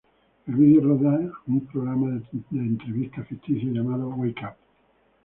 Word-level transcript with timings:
El 0.47 0.55
video 0.55 0.81
rodea 0.81 1.29
un 1.45 1.59
programa 1.67 2.09
de 2.49 2.59
entrevistas 2.59 3.27
ficticio 3.27 3.71
llamado 3.71 4.09
"Wake 4.09 4.43
Up! 4.43 4.55